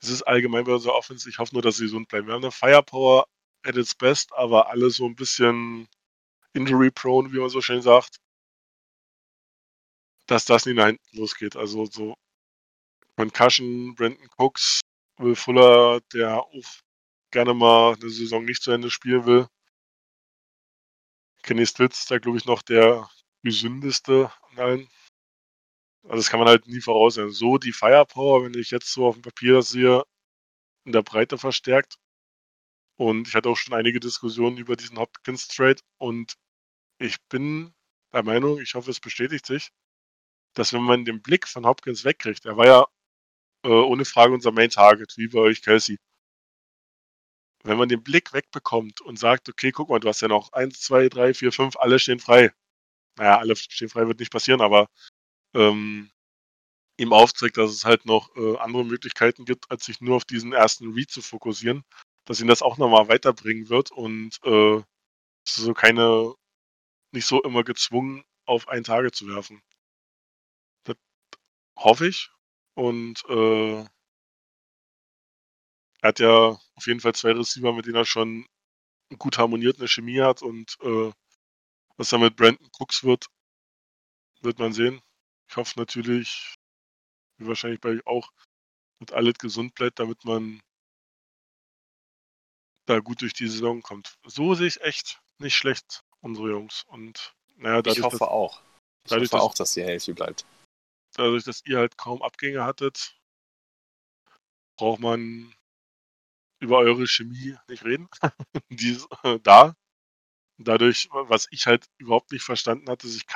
[0.00, 2.26] es ist allgemein bei unserer Offense, ich hoffe nur, dass sie gesund bleiben.
[2.26, 3.26] Wir haben eine Firepower
[3.62, 5.88] at its best, aber alle so ein bisschen
[6.54, 8.18] injury-prone, wie man so schön sagt.
[10.26, 11.56] Dass das nicht nach hinten losgeht.
[11.56, 12.14] Also so
[13.16, 14.80] Concussion, Brandon Cooks,
[15.18, 16.64] Will Fuller, der auch
[17.30, 19.48] gerne mal eine Saison nicht zu Ende spielen will.
[21.42, 23.08] Kenny Stills ist da, glaube ich, noch der
[23.42, 24.88] gesündeste an allen.
[26.08, 27.30] Also das kann man halt nie voraussehen.
[27.30, 30.04] So die Firepower, wenn ich jetzt so auf dem Papier das sehe,
[30.84, 31.98] in der Breite verstärkt.
[32.98, 36.34] Und ich hatte auch schon einige Diskussionen über diesen Hopkins Trade und
[36.98, 37.74] ich bin
[38.12, 39.70] der Meinung, ich hoffe, es bestätigt sich,
[40.54, 42.86] dass wenn man den Blick von Hopkins wegkriegt, er war ja
[43.64, 45.98] äh, ohne Frage unser Main Target, wie bei euch Kelsey.
[47.64, 50.80] Wenn man den Blick wegbekommt und sagt, okay, guck mal, du hast ja noch 1,
[50.80, 52.52] 2, 3, 4, 5, alle stehen frei.
[53.18, 54.88] Naja, alle stehen frei wird nicht passieren, aber
[55.56, 56.10] ähm,
[56.98, 60.52] ihm aufzeigt, dass es halt noch äh, andere Möglichkeiten gibt, als sich nur auf diesen
[60.52, 61.84] ersten Read zu fokussieren,
[62.26, 64.82] dass ihn das auch nochmal weiterbringen wird und äh,
[65.48, 66.34] so keine,
[67.12, 69.62] nicht so immer gezwungen auf ein Tage zu werfen.
[70.84, 70.96] Das
[71.78, 72.30] hoffe ich.
[72.74, 73.84] Und äh,
[76.02, 78.46] er hat ja auf jeden Fall zwei Receiver, mit denen er schon
[79.18, 81.12] gut harmoniert, eine Chemie hat und äh,
[81.96, 83.26] was da mit Brandon Cooks wird,
[84.42, 85.00] wird man sehen.
[85.48, 86.54] Ich hoffe natürlich,
[87.38, 88.30] wie wahrscheinlich bei euch auch,
[89.00, 90.60] dass alles gesund bleibt, damit man
[92.86, 94.16] da gut durch die Saison kommt.
[94.24, 96.84] So sehe ich echt nicht schlecht, unsere Jungs.
[96.84, 98.62] Und naja, dadurch, ich hoffe dass, auch.
[99.04, 100.46] Ich dadurch, hoffe dass- auch, dass die healthy bleibt.
[101.14, 103.16] dadurch, dass ihr halt kaum Abgänge hattet,
[104.76, 105.54] braucht man
[106.60, 108.08] über eure Chemie nicht reden.
[108.70, 109.74] Die ist äh, da.
[110.58, 113.26] Dadurch, was ich halt überhaupt nicht verstanden hatte, sich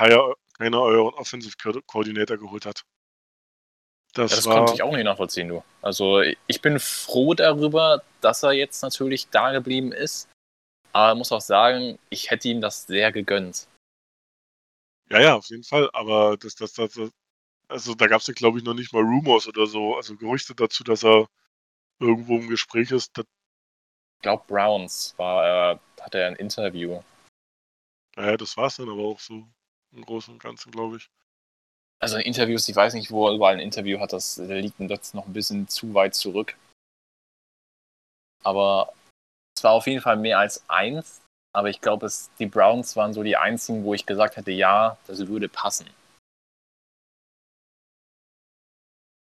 [0.61, 2.85] keiner, keiner euren Offensive Co- Coordinator geholt hat.
[4.15, 5.63] Das, Ja, das war, konnte ich auch nicht nachvollziehen, du.
[5.83, 10.29] Also ich bin froh darüber, dass er jetzt natürlich da geblieben ist.
[10.93, 13.69] Aber muss auch sagen, ich hätte ihm das sehr gegönnt.
[15.11, 15.91] ja, ja, auf jeden Fall.
[15.93, 17.11] Aber das, das, das, das
[17.69, 20.55] also da gab es ja, glaube ich, noch nicht mal Rumors oder so, also Gerüchte
[20.55, 21.29] dazu, dass er
[22.01, 23.17] irgendwo im Gespräch ist.
[23.19, 23.25] Ich
[24.23, 27.03] glaube, Browns war, äh, hatte er ein Interview.
[28.17, 29.47] naja, das war es dann aber auch so
[29.93, 31.11] im Großen und Ganzen, glaube ich.
[32.01, 35.15] Also in Interviews, ich weiß nicht, wo er überall ein Interview hat, das liegt jetzt
[35.15, 36.57] noch ein bisschen zu weit zurück.
[38.43, 38.95] Aber
[39.57, 41.21] es war auf jeden Fall mehr als eins.
[41.53, 45.27] Aber ich glaube, die Browns waren so die einzigen, wo ich gesagt hätte, ja, das
[45.27, 45.91] würde passen.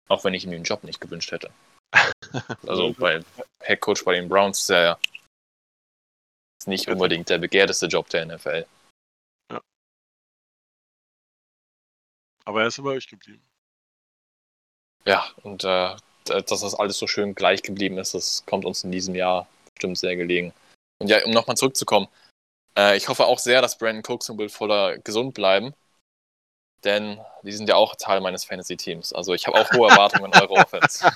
[0.08, 1.50] Auch wenn ich ihm den Job nicht gewünscht hätte.
[2.66, 3.22] Also bei
[3.62, 4.98] Head Coach bei den Browns ist er ja
[6.66, 8.66] nicht unbedingt der begehrteste Job der NFL.
[12.44, 13.42] Aber er ist bei euch geblieben.
[15.04, 18.92] Ja, und äh, dass das alles so schön gleich geblieben ist, das kommt uns in
[18.92, 20.52] diesem Jahr bestimmt sehr gelegen.
[20.98, 22.08] Und ja, um nochmal zurückzukommen,
[22.78, 25.74] äh, ich hoffe auch sehr, dass Brandon Cooks und Will Fuller gesund bleiben.
[26.84, 29.12] Denn die sind ja auch Teil meines Fantasy-Teams.
[29.14, 31.10] Also ich habe auch hohe Erwartungen an eure Offense.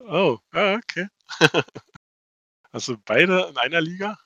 [0.00, 1.08] Oh, okay.
[2.72, 4.18] Hast du beide in einer Liga?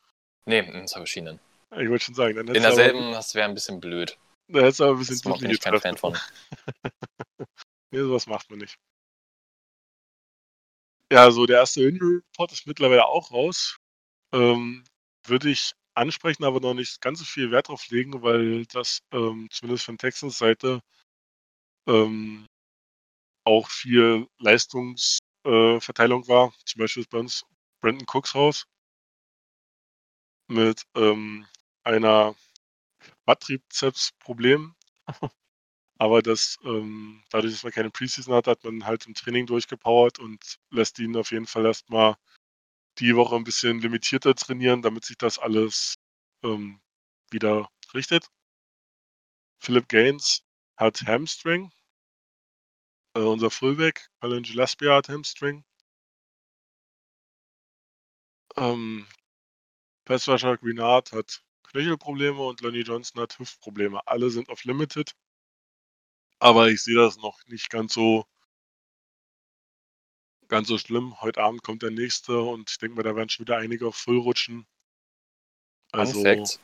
[0.44, 1.40] Nee, in zwei verschiedenen.
[1.70, 4.18] Ich wollte schon sagen, dann In derselben, das wäre ein bisschen blöd.
[4.52, 6.16] Da du aber ein bisschen Das bin ich kein Fan von.
[7.94, 8.78] Nee, sowas macht man nicht.
[11.12, 13.76] Ja, so der erste Injury Report ist mittlerweile auch raus.
[14.32, 14.82] Ähm,
[15.26, 19.46] würde ich ansprechen, aber noch nicht ganz so viel Wert drauf legen, weil das ähm,
[19.50, 20.80] zumindest von Texans Seite
[21.86, 22.46] ähm,
[23.44, 26.54] auch viel Leistungsverteilung äh, war.
[26.64, 27.44] Zum Beispiel ist bei uns
[27.82, 28.64] Brandon Cooks raus
[30.48, 31.46] mit ähm,
[31.84, 32.34] einer
[33.24, 34.74] Quadrizeps-Problem.
[35.98, 40.18] Aber das, ähm, dadurch, dass man keine Preseason hat, hat man halt im Training durchgepowert
[40.18, 42.16] und lässt ihn auf jeden Fall erstmal
[42.98, 45.96] die Woche ein bisschen limitierter trainieren, damit sich das alles
[46.42, 46.80] ähm,
[47.30, 48.26] wieder richtet.
[49.60, 50.42] Philip Gaines
[50.76, 51.70] hat Hamstring.
[53.14, 55.64] Äh, unser Fullback, Colin Gillespie hat Hamstring.
[58.56, 59.06] Ähm,
[60.04, 64.06] Passwasher Greenard hat Knöchelprobleme und Lonnie Johnson hat Hüftprobleme.
[64.06, 65.14] Alle sind auf Limited.
[66.38, 68.26] Aber ich sehe das noch nicht ganz so
[70.48, 71.18] ganz so schlimm.
[71.22, 73.96] Heute Abend kommt der nächste und ich denke mal, da werden schon wieder einige auf
[73.96, 74.66] Full rutschen.
[75.92, 76.60] Also, Fact.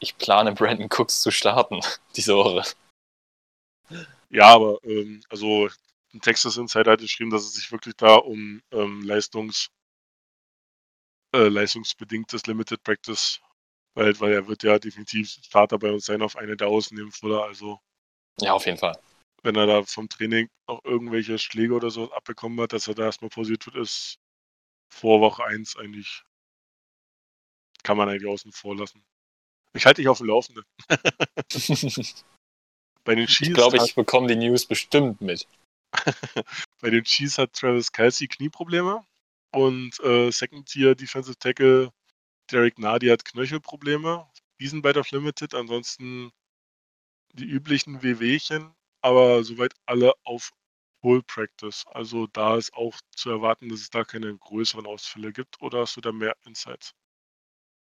[0.00, 1.80] Ich plane Brandon Cooks zu starten
[2.16, 2.64] diese Woche.
[4.30, 5.68] Ja, aber ähm, also
[6.14, 9.68] ein Texas Insider hat geschrieben, dass es sich wirklich da um ähm, Leistungs,
[11.34, 13.40] äh, leistungsbedingtes Limited Practice
[13.94, 17.12] weil, weil er wird ja definitiv Starter bei uns sein auf eine der Außen im
[17.12, 17.44] Fuller.
[17.44, 17.80] Also
[18.40, 18.98] ja, auf jeden Fall.
[19.42, 23.04] Wenn er da vom Training noch irgendwelche Schläge oder so abbekommen hat, dass er da
[23.04, 24.18] erstmal positiv ist,
[24.88, 26.22] vor Woche 1 eigentlich
[27.82, 29.04] kann man eigentlich außen vor lassen.
[29.74, 30.64] Ich halte dich auf dem Laufenden.
[33.04, 33.48] Bei den Chiefs.
[33.48, 35.46] Ich glaube, ich bekomme die News bestimmt mit.
[36.80, 39.04] Bei den Chiefs hat Travis Kelsey Knieprobleme
[39.52, 41.92] und äh, Second Tier Defensive Tackle
[42.54, 44.28] Derek Nardi hat Knöchelprobleme.
[44.60, 45.54] Die sind bei der Limited.
[45.54, 46.30] Ansonsten
[47.32, 50.52] die üblichen WWchen, aber soweit alle auf
[51.02, 51.84] Full Practice.
[51.88, 55.60] Also da ist auch zu erwarten, dass es da keine größeren Ausfälle gibt.
[55.60, 56.94] Oder hast du da mehr Insights?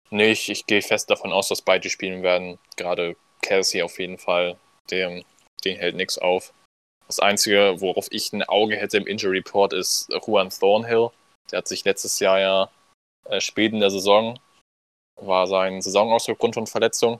[0.09, 2.57] Nee, ich, ich gehe fest davon aus, dass beide spielen werden.
[2.75, 4.57] Gerade Kelsey auf jeden Fall.
[4.89, 5.23] Dem,
[5.63, 6.51] den hält nichts auf.
[7.05, 11.12] Das Einzige, worauf ich ein Auge hätte im Injury Report, ist Juan Thornhill.
[11.51, 12.71] Der hat sich letztes Jahr ja
[13.25, 14.39] äh, spät in der Saison
[15.15, 17.19] war sein Saisonaus aufgrund von Verletzung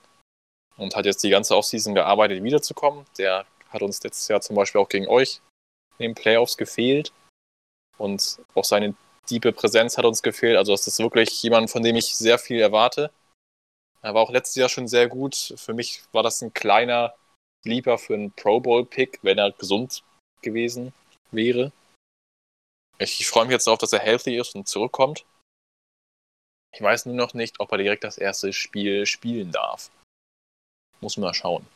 [0.78, 3.06] und hat jetzt die ganze Offseason gearbeitet, wiederzukommen.
[3.18, 5.42] Der hat uns letztes Jahr zum Beispiel auch gegen euch
[5.98, 7.12] in den Playoffs gefehlt
[7.98, 10.58] und auch seine tiefe Präsenz hat uns gefehlt.
[10.58, 13.12] Also das ist wirklich jemand, von dem ich sehr viel erwarte.
[14.02, 15.54] Er war auch letztes Jahr schon sehr gut.
[15.58, 17.14] Für mich war das ein kleiner
[17.64, 20.04] Lieber für einen Pro Bowl-Pick, wenn er gesund
[20.42, 20.94] gewesen
[21.32, 21.72] wäre.
[23.00, 25.26] Ich freue mich jetzt darauf, dass er healthy ist und zurückkommt.
[26.74, 29.92] Ich weiß nur noch nicht, ob er direkt das erste Spiel spielen darf.
[31.02, 31.68] Muss man mal schauen.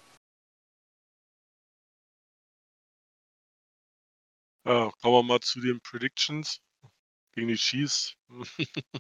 [4.66, 6.62] Ja, kommen wir mal zu den Predictions
[7.34, 8.16] gegen die Chiefs.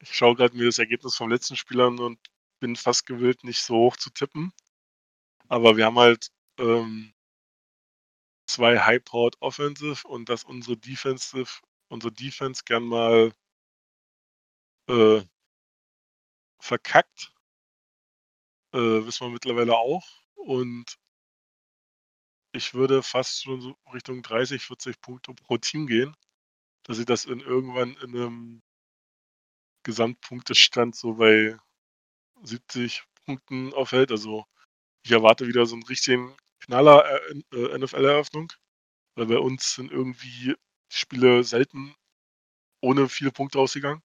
[0.00, 2.18] ich schaue gerade mir das Ergebnis vom letzten Spiel an und
[2.58, 4.52] bin fast gewillt, nicht so hoch zu tippen.
[5.48, 7.14] Aber wir haben halt ähm,
[8.46, 13.32] zwei High-Powered Offensive und dass unsere Defensive, unsere Defense gern mal
[14.88, 15.22] äh,
[16.60, 17.32] verkackt.
[18.72, 20.04] Äh, wissen wir mittlerweile auch.
[20.34, 20.98] Und
[22.52, 26.16] ich würde fast schon so Richtung 30, 40 Punkte pro Team gehen,
[26.84, 28.62] dass ich das in irgendwann in einem
[29.84, 31.56] Gesamtpunktestand so bei
[32.42, 34.10] 70 Punkten aufhält.
[34.10, 34.46] Also
[35.04, 38.52] ich erwarte wieder so einen richtigen Knaller äh, äh NFL-Eröffnung,
[39.16, 40.54] weil bei uns sind irgendwie
[40.90, 41.94] Spiele selten
[42.80, 44.02] ohne viele Punkte ausgegangen.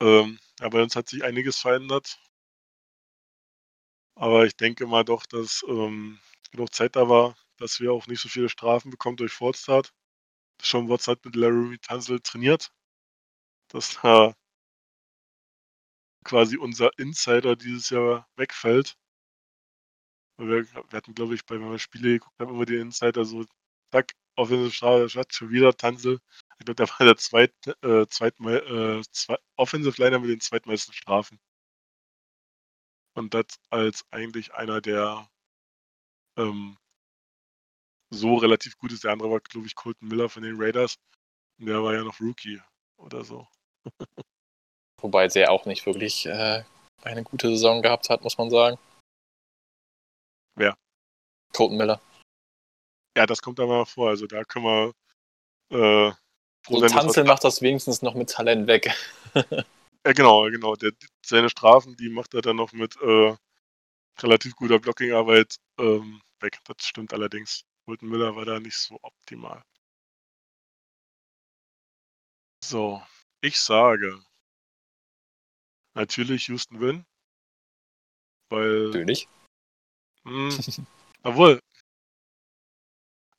[0.00, 2.18] Ähm, ja, bei uns hat sich einiges verändert.
[4.14, 6.18] Aber ich denke mal doch, dass ähm,
[6.50, 9.92] genug Zeit da war, dass wir auch nicht so viele Strafen bekommen durch Fordstart.
[10.62, 12.70] Sean Watts hat mit Larry Tunzel trainiert.
[13.68, 14.34] Dass da
[16.24, 18.96] quasi unser Insider dieses Jahr wegfällt.
[20.38, 23.44] Wir, wir hatten, glaube ich, bei, wenn wir Spiele geguckt haben, immer die Insider so,
[23.92, 26.20] zack, Offensive Strafe, schon wieder Tanzel.
[26.58, 30.94] Ich glaube, der war der zweit, äh, zweitmal, äh, zwei, Offensive Liner mit den zweitmeisten
[30.94, 31.38] Strafen.
[33.14, 35.28] Und das als eigentlich einer der
[36.36, 36.76] ähm,
[38.10, 39.04] so relativ gut ist.
[39.04, 40.96] Der andere war, glaube ich, Colton Miller von den Raiders.
[41.58, 42.60] Und der war ja noch Rookie
[42.98, 43.46] oder so.
[45.00, 46.64] Wobei der auch nicht wirklich äh,
[47.02, 48.78] eine gute Saison gehabt hat, muss man sagen.
[50.54, 50.76] Wer?
[51.52, 52.00] Colton Miller.
[53.16, 54.10] Ja, das kommt aber vor.
[54.10, 54.92] Also da können wir
[55.70, 56.12] äh,
[56.68, 56.90] sein.
[56.90, 58.92] Tanzel macht das wenigstens noch mit Talent weg.
[59.34, 60.76] ja, genau, genau.
[60.76, 60.92] Der,
[61.24, 63.34] seine Strafen, die macht er dann noch mit äh,
[64.18, 66.58] relativ guter Blockingarbeit ähm, weg.
[66.64, 67.64] Das stimmt allerdings.
[67.86, 69.62] Colton Miller war da nicht so optimal.
[72.62, 73.02] So,
[73.40, 74.20] ich sage
[75.94, 77.06] natürlich Houston Win.
[78.50, 78.88] Weil.
[78.88, 79.26] Natürlich.
[80.24, 80.86] Mh, hm,
[81.22, 81.60] obwohl,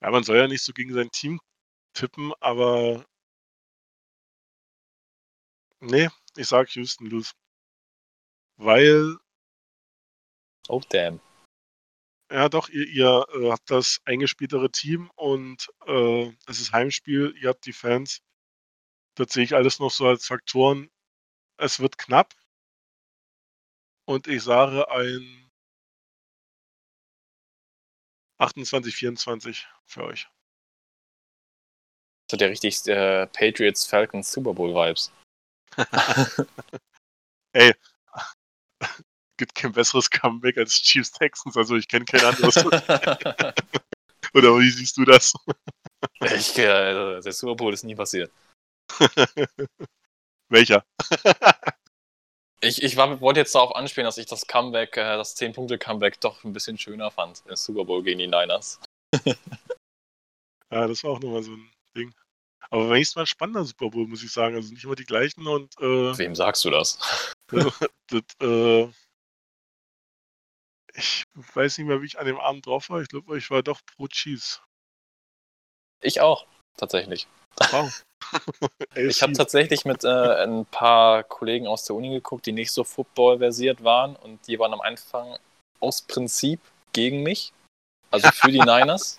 [0.01, 1.39] ja, man soll ja nicht so gegen sein Team
[1.93, 3.05] tippen, aber
[5.79, 7.33] nee, ich sag Houston lose.
[8.57, 9.17] Weil
[10.69, 11.21] Oh damn.
[12.29, 17.49] Ja, doch, ihr, ihr äh, habt das eingespieltere Team und äh, es ist Heimspiel, ihr
[17.49, 18.21] habt die Fans.
[19.15, 20.89] Das sehe ich alles noch so als Faktoren.
[21.57, 22.33] Es wird knapp.
[24.05, 25.46] Und ich sage ein
[28.39, 30.27] 28, 24 für euch.
[32.27, 35.11] Das hat ja richtig äh, Patriots Falcons Super Bowl Vibes.
[37.53, 37.73] Ey,
[39.38, 42.57] gibt kein besseres Comeback als Chiefs Texans, also ich kenne kein anderes.
[44.33, 45.33] Oder wie siehst du das?
[46.19, 48.31] Ich, äh, der Super Bowl ist nie passiert.
[50.49, 50.85] Welcher?
[52.62, 56.43] Ich, ich war, wollte jetzt darauf anspielen, dass ich das Comeback, äh, das 10-Punkte-Comeback doch
[56.43, 57.45] ein bisschen schöner fand.
[57.45, 58.80] Der Super Bowl gegen die Niners.
[59.26, 62.14] ja, das war auch nochmal so ein Ding.
[62.70, 64.55] Aber wenigstens mal ein spannender Super Bowl, muss ich sagen.
[64.55, 65.78] Also nicht immer die gleichen und.
[65.80, 66.97] Äh, Wem sagst du das?
[68.08, 68.89] das äh,
[70.97, 73.01] ich weiß nicht mehr, wie ich an dem Abend drauf war.
[73.01, 74.62] Ich glaube, ich war doch pro Chiefs.
[76.01, 77.28] Ich auch, tatsächlich.
[77.72, 78.03] Wow.
[78.95, 82.84] Ich habe tatsächlich mit äh, ein paar Kollegen aus der Uni geguckt, die nicht so
[82.84, 85.38] Football-versiert waren und die waren am Anfang
[85.80, 86.59] aus Prinzip
[86.93, 87.53] gegen mich,
[88.11, 89.17] also für die Niners.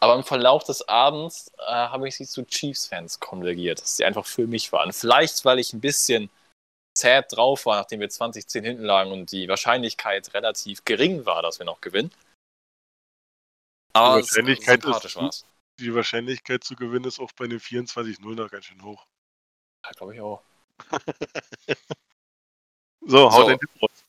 [0.00, 4.26] Aber im Verlauf des Abends äh, habe ich sie zu Chiefs-Fans konvergiert, dass sie einfach
[4.26, 4.92] für mich waren.
[4.92, 6.28] Vielleicht, weil ich ein bisschen
[6.96, 11.58] zäh drauf war, nachdem wir 2010 hinten lagen und die Wahrscheinlichkeit relativ gering war, dass
[11.58, 12.10] wir noch gewinnen.
[13.94, 15.44] Aber die Wahrscheinlichkeit ist, war's
[15.78, 19.06] die Wahrscheinlichkeit zu gewinnen ist auch bei einem 24-0 noch ganz schön hoch.
[19.84, 20.42] Ja, glaube ich auch.
[23.06, 23.48] so, hau so.
[23.48, 24.04] den Tipp raus.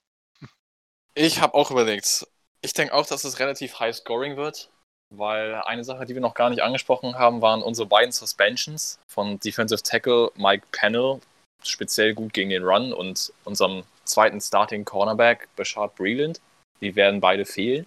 [1.14, 2.28] Ich habe auch überlegt.
[2.62, 4.70] Ich denke auch, dass es relativ high scoring wird,
[5.10, 9.40] weil eine Sache, die wir noch gar nicht angesprochen haben, waren unsere beiden Suspensions von
[9.40, 11.20] Defensive Tackle Mike Pennell,
[11.64, 16.40] speziell gut gegen den Run, und unserem zweiten Starting Cornerback Bashard Breland.
[16.82, 17.86] Die werden beide fehlen.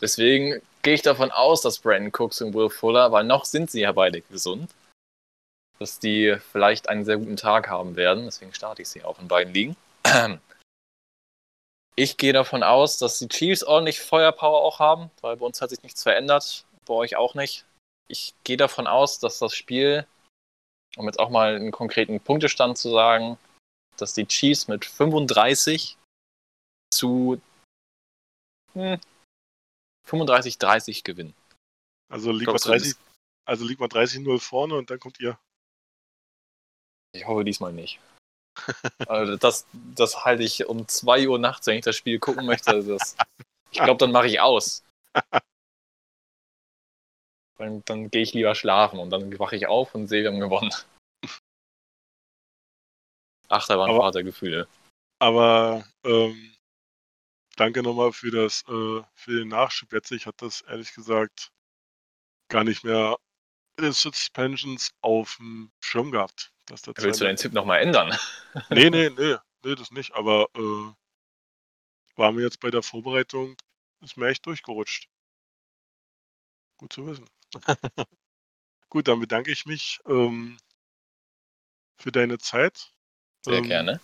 [0.00, 3.80] Deswegen gehe ich davon aus, dass Brandon Cooks und Will Fuller, weil noch sind sie
[3.80, 4.72] ja beide gesund,
[5.80, 8.26] dass die vielleicht einen sehr guten Tag haben werden.
[8.26, 9.76] Deswegen starte ich sie auch in beiden Ligen.
[11.98, 15.70] Ich gehe davon aus, dass die Chiefs ordentlich Feuerpower auch haben, weil bei uns hat
[15.70, 17.64] sich nichts verändert, bei euch auch nicht.
[18.06, 20.06] Ich gehe davon aus, dass das Spiel,
[20.98, 23.38] um jetzt auch mal einen konkreten Punktestand zu sagen,
[23.96, 25.96] dass die Chiefs mit 35
[26.92, 27.40] zu
[28.74, 29.00] hm,
[30.06, 31.34] 35-30 gewinnen.
[32.08, 32.94] Also liegt man 30,
[33.44, 35.38] also liegt man 30-0 vorne und dann kommt ihr.
[37.12, 38.00] Ich hoffe diesmal nicht.
[39.08, 42.70] also das, das halte ich um 2 Uhr nachts, wenn ich das Spiel gucken möchte.
[42.70, 43.16] Also das,
[43.70, 44.82] ich glaube, dann mache ich aus.
[47.58, 50.40] Dann, dann gehe ich lieber schlafen und dann wache ich auf und sehe, wir haben
[50.40, 50.74] gewonnen.
[53.48, 54.68] Achterbahnvatergefühle.
[55.18, 56.55] Aber, aber ähm,
[57.56, 60.12] danke nochmal für das, äh, für den Nachschub jetzt.
[60.12, 61.50] Ich hatte das ehrlich gesagt
[62.48, 63.16] gar nicht mehr
[63.76, 66.52] in den Suspensions auf dem Schirm gehabt.
[66.66, 68.16] Dass der Willst du deinen Tipp nochmal ändern?
[68.70, 70.14] nee, nee, nee, nee, das nicht.
[70.14, 70.92] Aber äh,
[72.16, 73.56] war mir jetzt bei der Vorbereitung,
[74.00, 75.08] ist mir echt durchgerutscht.
[76.78, 77.28] Gut zu wissen.
[78.88, 80.58] Gut, dann bedanke ich mich ähm,
[81.98, 82.92] für deine Zeit.
[83.42, 84.00] Sehr ähm, gerne.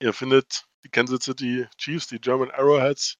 [0.00, 3.18] Ihr findet die Kansas City Chiefs, die German Arrowheads,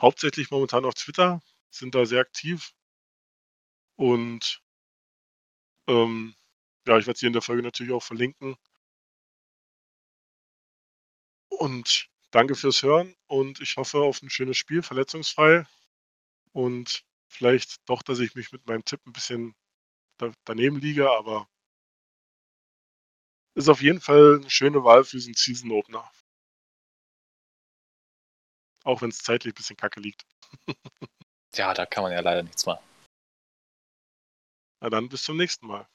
[0.00, 2.72] hauptsächlich momentan auf Twitter, sind da sehr aktiv.
[3.96, 4.62] Und
[5.86, 6.34] ähm,
[6.86, 8.56] ja, ich werde sie in der Folge natürlich auch verlinken.
[11.50, 15.66] Und danke fürs Hören und ich hoffe auf ein schönes Spiel, verletzungsfrei.
[16.52, 19.54] Und vielleicht doch, dass ich mich mit meinem Tipp ein bisschen
[20.44, 21.48] daneben liege, aber
[23.58, 26.08] ist auf jeden Fall eine schöne Wahl für diesen Season Opener.
[28.84, 30.24] Auch wenn es zeitlich ein bisschen kacke liegt.
[31.54, 32.84] ja, da kann man ja leider nichts machen.
[34.80, 35.88] Na dann bis zum nächsten Mal.